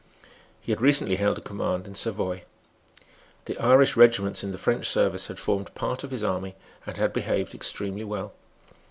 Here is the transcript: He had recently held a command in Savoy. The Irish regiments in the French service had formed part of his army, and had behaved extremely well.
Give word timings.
He 0.59 0.71
had 0.71 0.81
recently 0.81 1.17
held 1.17 1.37
a 1.37 1.41
command 1.41 1.85
in 1.85 1.93
Savoy. 1.93 2.41
The 3.45 3.55
Irish 3.59 3.95
regiments 3.95 4.43
in 4.43 4.49
the 4.49 4.57
French 4.57 4.87
service 4.89 5.27
had 5.27 5.37
formed 5.37 5.75
part 5.75 6.03
of 6.03 6.09
his 6.09 6.23
army, 6.23 6.55
and 6.87 6.97
had 6.97 7.13
behaved 7.13 7.53
extremely 7.53 8.03
well. 8.03 8.33